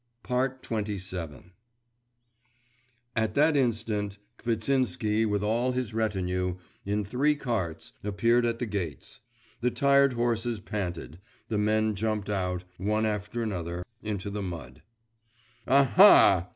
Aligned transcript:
XXVII 0.27 1.51
At 3.15 3.35
that 3.35 3.55
instant, 3.55 4.17
Kvitsinsky, 4.39 5.27
with 5.27 5.43
all 5.43 5.73
his 5.73 5.93
retinue 5.93 6.55
in 6.83 7.05
three 7.05 7.35
carts 7.35 7.91
appeared 8.03 8.43
at 8.43 8.57
the 8.57 8.65
gates. 8.65 9.19
The 9.59 9.69
tired 9.69 10.13
horses 10.13 10.59
panted, 10.59 11.19
the 11.49 11.59
men 11.59 11.93
jumped 11.93 12.31
out, 12.31 12.63
one 12.79 13.05
after 13.05 13.43
another, 13.43 13.85
into 14.01 14.31
the 14.31 14.41
mud. 14.41 14.81
'Aha! 15.67 16.49